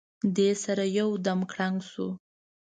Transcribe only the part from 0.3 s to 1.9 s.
دې سره یو دم کړنګ